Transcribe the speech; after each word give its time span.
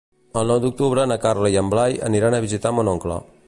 El 0.39 0.47
nou 0.51 0.61
d'octubre 0.63 1.03
na 1.11 1.17
Carla 1.27 1.53
i 1.57 1.59
en 1.63 1.69
Blai 1.75 2.01
aniran 2.11 2.39
a 2.39 2.43
visitar 2.47 2.73
mon 2.79 2.93
oncle. 2.97 3.21